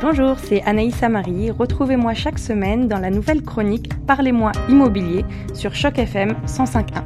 [0.00, 1.50] Bonjour, c'est Anaïs Amari.
[1.50, 5.24] Retrouvez-moi chaque semaine dans la nouvelle chronique Parlez-moi immobilier
[5.54, 7.04] sur Choc FM 105.1.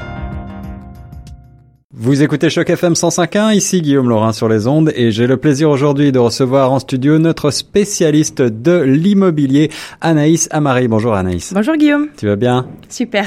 [1.93, 5.69] Vous écoutez Choc FM 105.1, ici Guillaume Laurin sur les ondes et j'ai le plaisir
[5.69, 9.71] aujourd'hui de recevoir en studio notre spécialiste de l'immobilier,
[10.01, 10.87] Anaïs Amari.
[10.87, 11.53] Bonjour Anaïs.
[11.53, 12.09] Bonjour Guillaume.
[12.17, 12.69] Tu vas bien?
[12.89, 13.27] Super.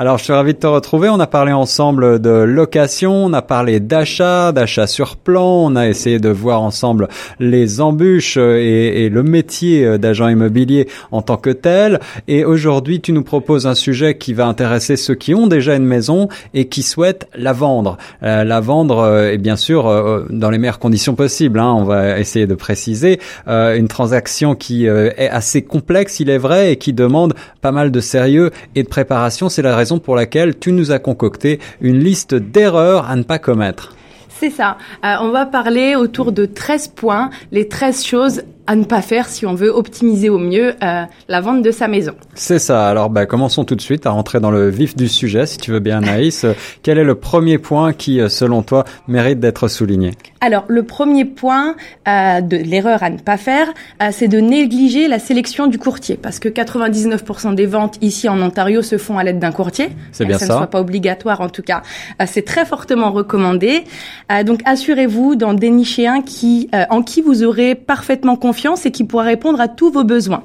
[0.00, 1.10] Alors, je suis ravi de te retrouver.
[1.10, 5.88] On a parlé ensemble de location, on a parlé d'achat, d'achat sur plan, on a
[5.88, 7.08] essayé de voir ensemble
[7.38, 12.00] les embûches et, et le métier d'agent immobilier en tant que tel.
[12.28, 15.84] Et aujourd'hui, tu nous proposes un sujet qui va intéresser ceux qui ont déjà une
[15.84, 17.98] maison et qui souhaitent la vendre.
[18.22, 21.60] Euh, la vendre, euh, et bien sûr, euh, dans les meilleures conditions possibles.
[21.60, 26.30] Hein, on va essayer de préciser euh, une transaction qui euh, est assez complexe, il
[26.30, 29.50] est vrai, et qui demande pas mal de sérieux et de préparation.
[29.50, 33.94] C'est la pour laquelle tu nous as concocté une liste d'erreurs à ne pas commettre.
[34.40, 34.78] C'est ça.
[35.04, 39.28] Euh, on va parler autour de 13 points, les 13 choses à ne pas faire
[39.28, 42.12] si on veut optimiser au mieux euh, la vente de sa maison.
[42.34, 42.86] C'est ça.
[42.86, 45.72] Alors, bah, commençons tout de suite à rentrer dans le vif du sujet, si tu
[45.72, 46.46] veux bien, Anaïs.
[46.84, 50.12] Quel est le premier point qui, selon toi, mérite d'être souligné?
[50.40, 51.74] Alors, le premier point
[52.06, 53.66] euh, de l'erreur à ne pas faire,
[54.00, 58.40] euh, c'est de négliger la sélection du courtier, parce que 99% des ventes ici en
[58.40, 59.88] Ontario se font à l'aide d'un courtier.
[60.12, 60.46] C'est bien ça.
[60.46, 60.52] ça.
[60.52, 61.82] ne soit pas obligatoire, en tout cas.
[62.22, 63.82] Euh, c'est très fortement recommandé.
[64.30, 68.90] Euh, donc, assurez-vous d'en dénicher un qui, euh, en qui vous aurez parfaitement confiance et
[68.90, 70.44] qui pourra répondre à tous vos besoins.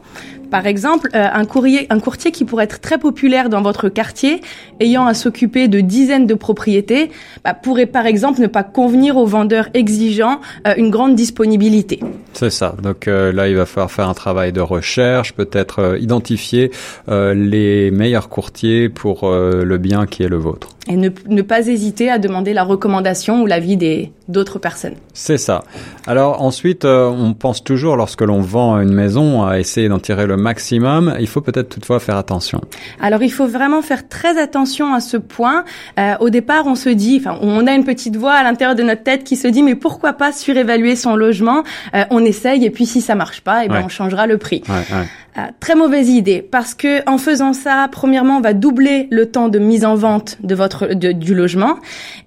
[0.50, 4.42] Par exemple, euh, un, courrier, un courtier qui pourrait être très populaire dans votre quartier,
[4.80, 7.12] ayant à s'occuper de dizaines de propriétés,
[7.44, 12.00] bah, pourrait par exemple ne pas convenir aux vendeurs exigeant euh, une grande disponibilité.
[12.34, 12.76] C'est ça.
[12.82, 16.72] Donc euh, là, il va falloir faire un travail de recherche, peut-être euh, identifier
[17.08, 20.70] les meilleurs courtiers pour le bien qui est le vôtre.
[20.88, 24.96] Et ne, ne pas hésiter à demander la recommandation ou l'avis des d'autres personnes.
[25.14, 25.64] C'est ça.
[26.08, 30.35] Alors ensuite, on pense toujours lorsque l'on vend une maison à essayer d'en tirer le
[30.36, 31.16] maximum.
[31.20, 32.62] Il faut peut-être toutefois faire attention.
[33.02, 35.64] Alors il faut vraiment faire très attention à ce point.
[36.00, 38.84] Euh, au départ, on se dit, enfin, on a une petite voix à l'intérieur de
[38.84, 41.64] notre tête qui se dit, mais pourquoi pas surévaluer son logement?
[41.96, 43.82] Euh, On essaye et puis si ça marche pas, et ben Ouais.
[43.86, 44.64] on changera le prix.
[44.70, 45.06] Ouais, ouais.
[45.38, 49.50] Euh, très mauvaise idée parce que en faisant ça, premièrement, on va doubler le temps
[49.50, 51.76] de mise en vente de votre de- du logement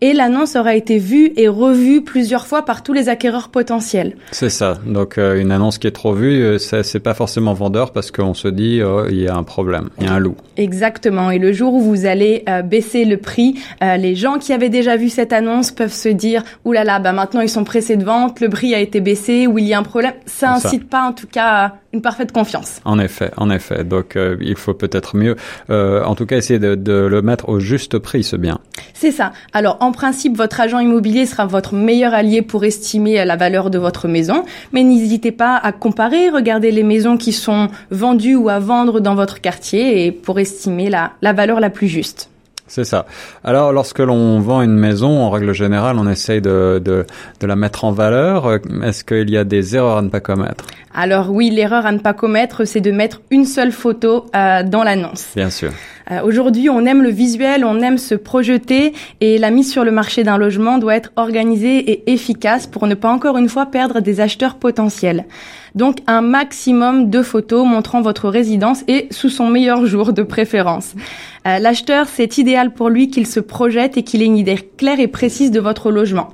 [0.03, 4.15] et l'annonce aura été vue et revue plusieurs fois par tous les acquéreurs potentiels.
[4.33, 4.75] C'est ça.
[4.87, 8.33] Donc euh, une annonce qui est trop vue, euh, c'est pas forcément vendeur parce qu'on
[8.33, 10.37] se dit oh, il y a un problème, il y a un loup.
[10.57, 11.33] Exactement.
[11.33, 14.69] Et le jour où vous allez euh, baisser le prix, euh, les gens qui avaient
[14.69, 17.97] déjà vu cette annonce peuvent se dire "Ouh là là, bah maintenant ils sont pressés
[17.97, 20.89] de vente, le prix a été baissé ou il y a un problème." Ça incite
[20.89, 22.81] pas en tout cas à une parfaite confiance.
[22.85, 23.83] En effet, en effet.
[23.83, 25.35] Donc euh, il faut peut-être mieux,
[25.71, 28.59] euh, en tout cas, essayer de, de le mettre au juste prix, ce bien.
[28.95, 29.33] C'est ça.
[29.53, 33.79] Alors, en principe, votre agent immobilier sera votre meilleur allié pour estimer la valeur de
[33.79, 34.45] votre maison.
[34.73, 39.15] Mais n'hésitez pas à comparer, regarder les maisons qui sont vendues ou à vendre dans
[39.15, 42.31] votre quartier et pour estimer la, la valeur la plus juste.
[42.71, 43.07] C'est ça.
[43.45, 47.07] Alors, lorsque l'on vend une maison, en règle générale, on essaye de, de,
[47.41, 48.59] de la mettre en valeur.
[48.83, 50.67] Est-ce qu'il y a des erreurs à ne pas commettre?
[50.95, 54.83] Alors oui, l'erreur à ne pas commettre, c'est de mettre une seule photo euh, dans
[54.83, 55.27] l'annonce.
[55.37, 55.71] Bien sûr.
[56.11, 59.91] Euh, Aujourd'hui, on aime le visuel, on aime se projeter et la mise sur le
[59.91, 64.01] marché d'un logement doit être organisée et efficace pour ne pas encore une fois perdre
[64.01, 65.27] des acheteurs potentiels.
[65.75, 70.95] Donc un maximum de photos montrant votre résidence et sous son meilleur jour de préférence.
[71.47, 75.01] Euh, L'acheteur, c'est idéal pour lui qu'il se projette et qu'il ait une idée claire
[75.01, 76.31] et précise de votre logement.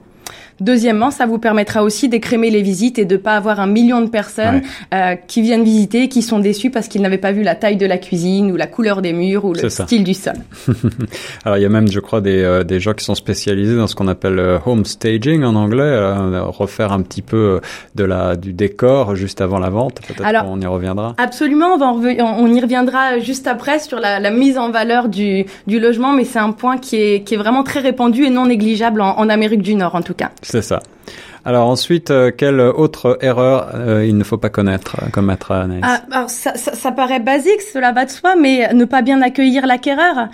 [0.60, 4.08] Deuxièmement, ça vous permettra aussi d'écrémer les visites et de pas avoir un million de
[4.08, 7.54] personnes euh, qui viennent visiter et qui sont déçus parce qu'ils n'avaient pas vu la
[7.54, 10.34] taille de la cuisine ou la couleur des murs ou le style du sol.
[11.44, 13.86] Alors, il y a même, je crois, des, euh, des gens qui sont spécialisés dans
[13.86, 17.60] ce qu'on appelle euh, home staging en anglais, euh, refaire un petit peu euh,
[17.94, 20.00] de la, du décor juste avant la vente.
[20.06, 21.14] Peut-être Alors- qu'on y reviendra.
[21.18, 24.70] Absolument, on, va en reven- on y reviendra juste après sur la, la mise en
[24.70, 28.24] valeur du, du logement, mais c'est un point qui est, qui est vraiment très répandu
[28.24, 30.30] et non négligeable en, en Amérique du Nord en tout cas.
[30.44, 30.80] C'est ça.
[31.44, 35.82] Alors ensuite, euh, quelle autre erreur euh, il ne faut pas connaître, euh, commettre Anaïs
[35.84, 40.28] Ah, alors ça, paraît basique, cela va de soi, mais ne pas bien accueillir l'acquéreur.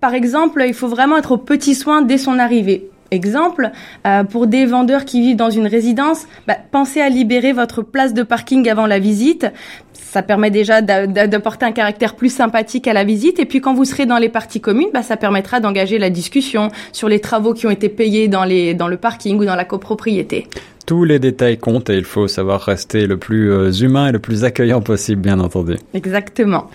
[0.00, 2.90] Par exemple, il faut vraiment être au petit soin dès son arrivée.
[3.10, 3.70] Exemple,
[4.30, 8.22] pour des vendeurs qui vivent dans une résidence, bah, pensez à libérer votre place de
[8.22, 9.46] parking avant la visite.
[10.14, 13.40] Ça permet déjà d'a- d'a- d'apporter un caractère plus sympathique à la visite.
[13.40, 16.68] Et puis quand vous serez dans les parties communes, bah, ça permettra d'engager la discussion
[16.92, 19.64] sur les travaux qui ont été payés dans, les, dans le parking ou dans la
[19.64, 20.46] copropriété.
[20.86, 24.20] Tous les détails comptent et il faut savoir rester le plus euh, humain et le
[24.20, 25.78] plus accueillant possible, bien entendu.
[25.94, 26.70] Exactement.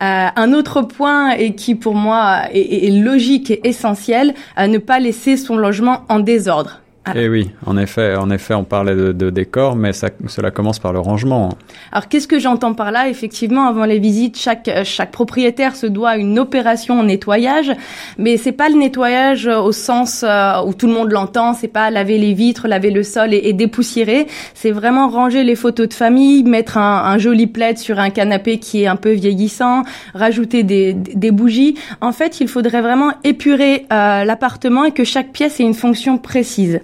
[0.00, 5.00] Euh, un autre point et qui pour moi est logique et essentiel, euh, ne pas
[5.00, 6.82] laisser son logement en désordre.
[7.14, 10.50] Et eh oui, en effet, en effet, on parlait de, de décor, mais ça, cela
[10.50, 11.50] commence par le rangement.
[11.92, 13.08] Alors, qu'est-ce que j'entends par là?
[13.08, 17.70] Effectivement, avant les visites, chaque chaque propriétaire se doit à une opération nettoyage,
[18.18, 21.54] mais c'est pas le nettoyage au sens euh, où tout le monde l'entend.
[21.54, 24.26] C'est pas laver les vitres, laver le sol et, dépoussiérer.
[24.54, 28.58] C'est vraiment ranger les photos de famille, mettre un, un, joli plaid sur un canapé
[28.58, 29.82] qui est un peu vieillissant,
[30.14, 31.76] rajouter des, des bougies.
[32.00, 36.18] En fait, il faudrait vraiment épurer euh, l'appartement et que chaque pièce ait une fonction
[36.18, 36.80] précise.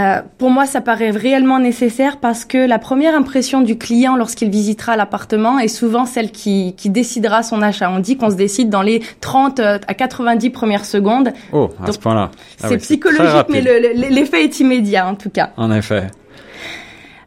[0.00, 4.48] Euh, pour moi, ça paraît réellement nécessaire parce que la première impression du client lorsqu'il
[4.48, 7.90] visitera l'appartement est souvent celle qui, qui, décidera son achat.
[7.90, 11.32] On dit qu'on se décide dans les 30 euh, à 90 premières secondes.
[11.52, 12.30] Oh, à ce point-là.
[12.62, 15.50] Ah c'est psychologique, mais l'effet est immédiat en tout cas.
[15.58, 16.06] En effet.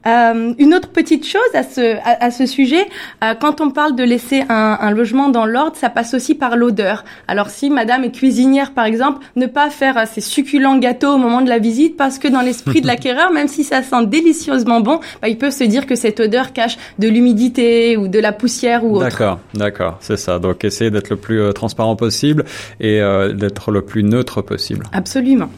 [0.07, 2.85] Euh, une autre petite chose à ce, à, ce sujet,
[3.23, 6.57] euh, quand on parle de laisser un, un logement dans l'ordre, ça passe aussi par
[6.57, 7.03] l'odeur.
[7.27, 11.17] Alors si madame est cuisinière par exemple, ne pas faire euh, ces succulents gâteaux au
[11.17, 14.79] moment de la visite parce que dans l'esprit de l'acquéreur, même si ça sent délicieusement
[14.79, 18.31] bon, bah, il peut se dire que cette odeur cache de l'humidité ou de la
[18.31, 19.05] poussière ou autre.
[19.05, 20.37] D'accord, d'accord, c'est ça.
[20.37, 22.45] Donc essayer d'être le plus transparent possible
[22.79, 22.99] et
[23.33, 24.85] d'être le plus neutre possible.
[24.93, 25.49] Absolument.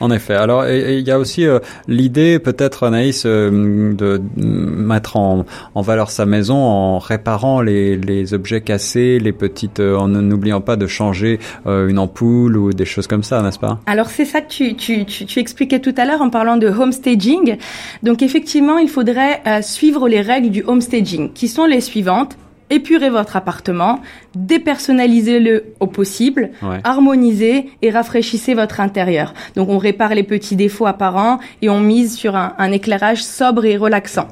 [0.00, 0.34] En effet.
[0.34, 1.58] Alors, il y a aussi euh,
[1.88, 5.44] l'idée, peut-être, Anaïs, euh, de mettre en,
[5.74, 10.60] en, valeur sa maison en réparant les, les objets cassés, les petites, euh, en n'oubliant
[10.60, 13.80] pas de changer une ampoule ou des choses comme ça, n'est-ce pas?
[13.86, 16.68] Alors, c'est ça que tu, tu, tu, tu, expliquais tout à l'heure en parlant de
[16.68, 17.56] homestaging.
[18.02, 22.36] Donc, effectivement, il faudrait suivre les règles du homestaging, qui sont les suivantes
[22.70, 24.00] épurez votre appartement,
[24.34, 26.50] dépersonnalisez-le au possible,
[26.84, 29.34] harmonisez et rafraîchissez votre intérieur.
[29.56, 33.76] Donc on répare les petits défauts apparents et on mise sur un, éclairage sobre et
[33.76, 34.28] relaxant.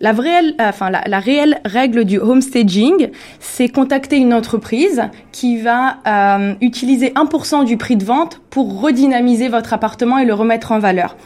[0.00, 5.02] La, vraie, enfin, la, réelle règle du homestaging, c'est contacter une entreprise
[5.32, 10.34] qui va euh, utiliser 1% du prix de vente pour redynamiser votre appartement et le
[10.34, 11.16] remettre en valeur.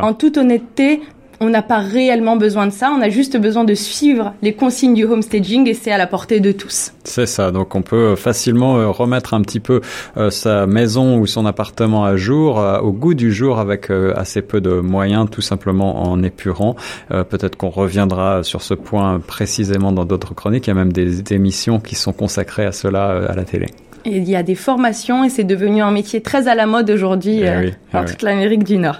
[0.00, 1.00] En toute honnêteté,
[1.42, 4.94] on n'a pas réellement besoin de ça, on a juste besoin de suivre les consignes
[4.94, 6.92] du homestaging et c'est à la portée de tous.
[7.04, 9.80] C'est ça, donc on peut facilement euh, remettre un petit peu
[10.18, 14.42] euh, sa maison ou son appartement à jour, euh, au goût du jour avec assez
[14.42, 16.76] peu de moyens, tout simplement en épurant.
[17.08, 21.32] Peut-être qu'on reviendra sur ce point précisément dans d'autres chroniques, il y a même des
[21.32, 23.66] émissions qui sont consacrées à cela à la télé.
[24.04, 26.90] Et il y a des formations et c'est devenu un métier très à la mode
[26.90, 28.98] aujourd'hui eh dans eh toute l'Amérique du Nord.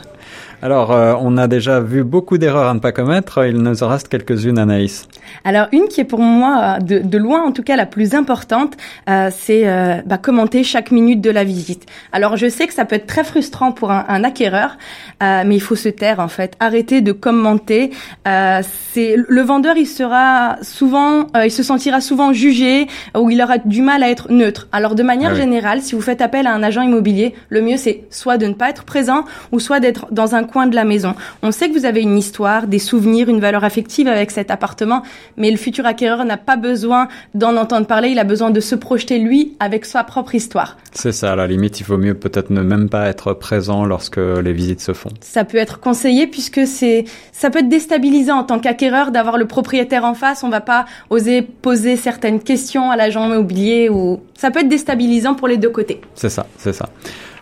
[0.62, 3.46] Alors, euh, on a déjà vu beaucoup d'erreurs à ne pas commettre.
[3.46, 5.08] Il nous en reste quelques-unes, Anaïs.
[5.44, 8.76] Alors, une qui est pour moi, de, de loin en tout cas, la plus importante,
[9.08, 11.86] euh, c'est euh, bah, commenter chaque minute de la visite.
[12.12, 14.76] Alors, je sais que ça peut être très frustrant pour un, un acquéreur,
[15.20, 16.56] mais il faut se taire en fait.
[16.60, 17.90] Arrêter de commenter.
[18.24, 22.86] c'est le vendeur, il sera souvent, il se sentira souvent jugé
[23.16, 24.68] ou il aura du mal à être neutre.
[24.72, 27.76] Alors, de manière ah générale, si vous faites appel à un agent immobilier, le mieux
[27.76, 30.84] c'est soit de ne pas être présent ou soit d'être dans un coin de la
[30.84, 31.14] maison.
[31.42, 35.02] On sait que vous avez une histoire, des souvenirs, une valeur affective avec cet appartement,
[35.36, 38.74] mais le futur acquéreur n'a pas besoin d'en entendre parler, il a besoin de se
[38.74, 40.76] projeter lui avec sa propre histoire.
[40.92, 44.18] C'est ça, à la limite, il vaut mieux peut-être ne même pas être présent lorsque
[44.18, 45.10] les visites se font.
[45.20, 49.46] Ça peut être conseillé puisque c'est, ça peut être déstabilisant en tant qu'acquéreur d'avoir le
[49.46, 50.42] propriétaire en face.
[50.42, 55.34] On va pas oser poser certaines questions à l'agent immobilier ou ça peut être déstabilisant
[55.34, 56.00] pour les deux côtés.
[56.14, 56.88] C'est ça, c'est ça.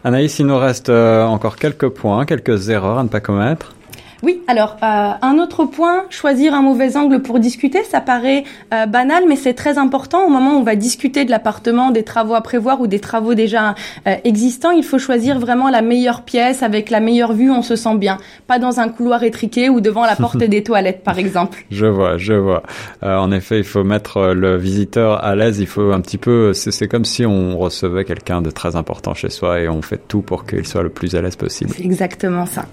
[0.04, 3.74] Anaïs, il nous reste euh, encore quelques points, quelques erreurs à ne pas commettre.
[4.22, 8.42] Oui, alors euh, un autre point, choisir un mauvais angle pour discuter, ça paraît
[8.74, 12.02] euh, banal, mais c'est très important au moment où on va discuter de l'appartement, des
[12.02, 13.76] travaux à prévoir ou des travaux déjà
[14.08, 14.72] euh, existants.
[14.72, 18.18] Il faut choisir vraiment la meilleure pièce avec la meilleure vue, on se sent bien,
[18.48, 21.64] pas dans un couloir étriqué ou devant la porte des toilettes, par exemple.
[21.70, 22.64] Je vois, je vois.
[23.02, 25.60] en effet, il faut mettre le visiteur à l'aise.
[25.60, 29.30] Il faut un petit peu, c'est comme si on recevait quelqu'un de très important chez
[29.30, 31.70] soi et on fait tout pour qu'il soit le plus à l'aise possible.
[31.76, 32.64] C'est exactement ça.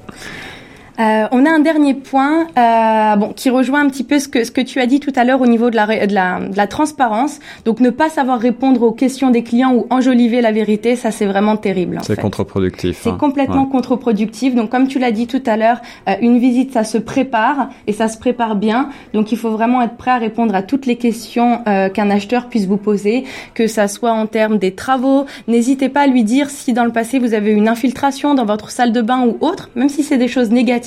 [1.00, 4.44] Euh, on a un dernier point, euh, bon, qui rejoint un petit peu ce que
[4.44, 6.56] ce que tu as dit tout à l'heure au niveau de la, de la de
[6.56, 7.40] la transparence.
[7.66, 11.26] Donc, ne pas savoir répondre aux questions des clients ou enjoliver la vérité, ça c'est
[11.26, 12.00] vraiment terrible.
[12.04, 13.02] C'est contre-productif.
[13.04, 13.18] C'est hein.
[13.20, 14.56] complètement contre-productif.
[14.56, 17.94] Donc, comme tu l'as dit tout à l'heure, euh, une visite, ça se prépare et
[17.94, 18.90] ça se prépare bien.
[19.14, 22.48] Donc, il faut vraiment être prêt à répondre à toutes les questions euh, qu'un acheteur
[22.48, 25.26] puisse vous poser, que ça soit en termes des travaux.
[25.48, 28.70] N'hésitez pas à lui dire si dans le passé vous avez une infiltration dans votre
[28.70, 30.85] salle de bain ou autre, même si c'est des choses négatives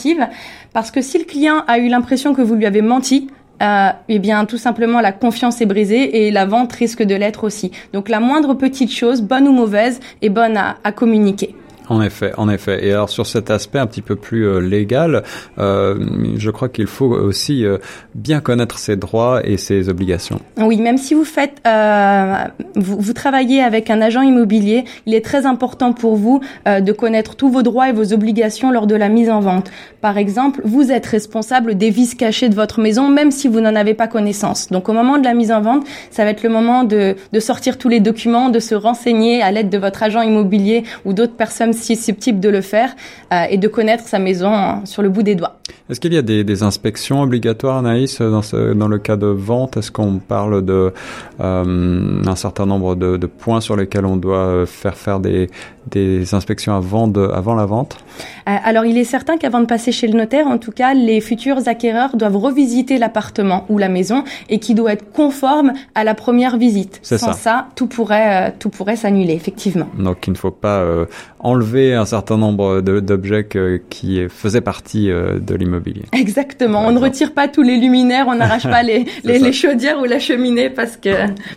[0.73, 3.29] parce que si le client a eu l'impression que vous lui avez menti,
[3.61, 7.45] euh, eh bien, tout simplement, la confiance est brisée et la vente risque de l'être
[7.45, 7.73] aussi.
[7.93, 11.55] Donc, la moindre petite chose, bonne ou mauvaise, est bonne à communiquer.
[11.89, 12.87] En effet, en effet.
[12.87, 15.23] Et alors sur cet aspect un petit peu plus euh, légal,
[15.59, 15.99] euh,
[16.37, 17.79] je crois qu'il faut aussi euh,
[18.15, 20.41] bien connaître ses droits et ses obligations.
[20.59, 21.63] Oui, même si vous faites,
[22.75, 27.49] vous, travaillez avec un agent immobilier, il est très important pour vous de connaître tous
[27.49, 29.71] vos droits et vos obligations lors de la mise en vente.
[30.01, 33.75] Par exemple, vous êtes responsable des vices cachés de votre maison, même si vous n'en
[33.75, 34.69] avez pas connaissance.
[34.69, 37.79] Donc au moment de la mise en vente, ça va être le moment de sortir
[37.79, 41.73] tous les documents, de se renseigner à l'aide de votre agent immobilier ou d'autres personnes
[41.83, 42.95] susceptible de le faire
[43.33, 45.59] euh, et de connaître sa maison sur le bout des doigts.
[45.91, 49.77] Est-ce qu'il y a des, inspections obligatoires, Naïs, dans, ce, dans le cas de vente?
[49.77, 50.93] Est-ce qu'on parle de
[51.41, 55.51] euh, certain nombre de, points sur lesquels on doit euh, faire faire des,
[55.91, 57.99] des inspections avant, de, avant la vente
[58.49, 61.21] euh, Alors, il est certain qu'avant de passer chez le notaire, en tout cas, les
[61.21, 66.15] futurs acquéreurs doivent revisiter l'appartement ou la maison et qui doit être conforme à la
[66.15, 67.01] première visite.
[67.03, 67.33] Sans ça.
[67.33, 69.89] ça, tout pourrait, euh, tout pourrait s'annuler, effectivement.
[69.99, 71.07] Donc, il ne faut pas euh,
[71.41, 73.47] enlever un certain nombre d'objets
[73.91, 76.05] qui faisaient partie euh, de l'immobilier.
[76.13, 76.87] Exactement.
[76.87, 80.05] On ne retire pas tous les luminaires, on n'arrache pas les, les, les, chaudières ou
[80.05, 81.11] la cheminée parce que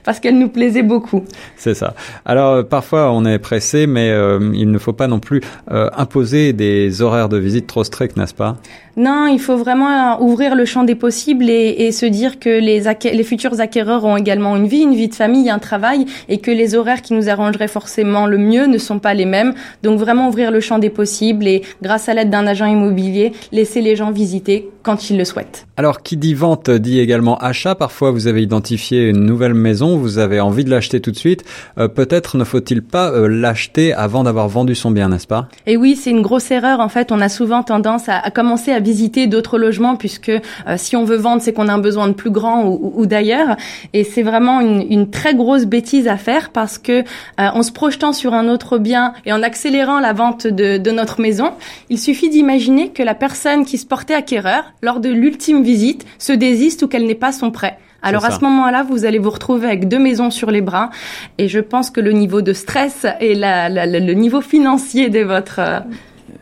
[0.04, 1.24] parce qu'elle nous plaisait beaucoup.
[1.56, 1.94] C'est ça.
[2.26, 4.12] Alors, parfois, on est pressé, mais
[4.54, 8.34] il ne faut pas non plus euh, imposer des horaires de visite trop stricts, n'est-ce
[8.34, 8.58] pas?
[8.98, 13.60] Non, il faut vraiment ouvrir le champ des possibles et, se dire que les futurs
[13.60, 17.02] acquéreurs ont également une vie, une vie de famille, un travail, et que les horaires
[17.02, 19.54] qui nous arrangeraient forcément le mieux ne sont pas les mêmes.
[19.84, 23.82] Donc vraiment ouvrir le champ des possibles et grâce à l'aide d'un agent immobilier, laisser
[23.82, 25.68] les gens visiter quand ils le souhaitent.
[25.78, 27.76] Alors qui dit vente dit également achat.
[27.76, 31.44] Parfois vous avez identifié une nouvelle maison, vous avez envie de l'acheter tout de suite.
[31.78, 35.48] Euh, Peut-être ne faut-il pas euh, l'acheter avant d'avoir vendu son bien, n'est-ce pas?
[35.68, 36.80] Et oui, c'est une grosse erreur.
[36.80, 40.40] En fait, on a souvent tendance à, à commencer à visiter d'autres logements puisque euh,
[40.78, 43.56] si on veut vendre, c'est qu'on a un besoin de plus grand ou, ou d'ailleurs.
[43.94, 47.04] Et c'est vraiment une, une, très grosse bêtise à faire parce que euh,
[47.38, 51.22] en se projetant sur un autre bien et en accélérant la vente de, de notre
[51.22, 51.52] maison,
[51.90, 56.34] il suffit d'imaginer que la personne qui se portait acquéreur lors de l'ultime visite se
[56.34, 57.78] désiste ou qu'elle n'ait pas son prêt.
[58.04, 60.90] Alors à ce moment-là, vous allez vous retrouver avec deux maisons sur les bras,
[61.38, 65.20] et je pense que le niveau de stress et la, la, le niveau financier de
[65.20, 65.80] votre euh,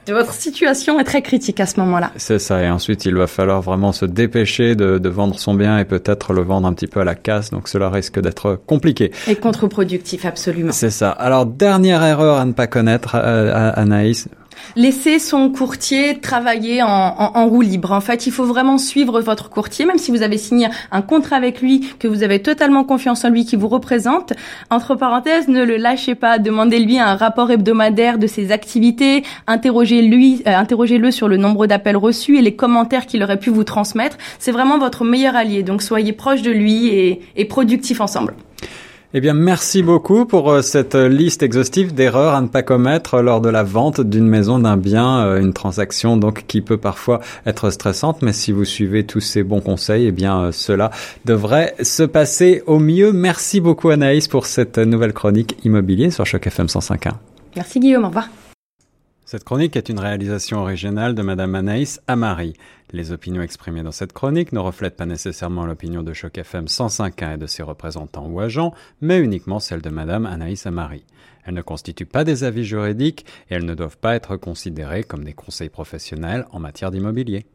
[0.07, 2.11] de votre situation est très critique à ce moment-là.
[2.15, 5.77] C'est ça, et ensuite il va falloir vraiment se dépêcher de, de vendre son bien
[5.79, 9.11] et peut-être le vendre un petit peu à la casse, donc cela risque d'être compliqué.
[9.27, 10.71] Et contre-productif, absolument.
[10.71, 11.09] C'est ça.
[11.11, 14.29] Alors dernière erreur à ne pas connaître, euh, Anaïs,
[14.75, 17.91] laisser son courtier travailler en, en, en, roue libre.
[17.91, 21.35] En fait, il faut vraiment suivre votre courtier, même si vous avez signé un contrat
[21.35, 24.33] avec lui, que vous avez totalement confiance en lui, qui vous représente.
[24.69, 26.39] Entre parenthèses, ne le lâchez pas.
[26.39, 29.23] Demandez-lui un rapport hebdomadaire de ses activités.
[29.47, 33.63] Interrogez-lui, euh, interrogez-le sur le nombre d'appels reçus et les commentaires qu'il aurait pu vous
[33.63, 34.17] transmettre.
[34.39, 35.63] C'est vraiment votre meilleur allié.
[35.63, 38.33] Donc, soyez proche de lui et, et productifs ensemble.
[39.11, 43.41] Eh bien, merci beaucoup pour euh, cette liste exhaustive d'erreurs à ne pas commettre lors
[43.41, 47.71] de la vente d'une maison, d'un bien, euh, une transaction donc qui peut parfois être
[47.71, 50.91] stressante, mais si vous suivez tous ces bons conseils, eh bien, euh, cela
[51.25, 53.11] devrait se passer au mieux.
[53.11, 57.13] Merci beaucoup Anaïs pour cette nouvelle chronique immobilier sur Choc FM 105.1.
[57.55, 58.29] Merci Guillaume, au revoir.
[59.31, 62.55] Cette chronique est une réalisation originale de Madame Anaïs Amari.
[62.91, 67.35] Les opinions exprimées dans cette chronique ne reflètent pas nécessairement l'opinion de Choc FM 105.1
[67.35, 71.03] et de ses représentants ou agents, mais uniquement celle de Madame Anaïs Amari.
[71.45, 75.23] Elles ne constituent pas des avis juridiques et elles ne doivent pas être considérées comme
[75.23, 77.45] des conseils professionnels en matière d'immobilier.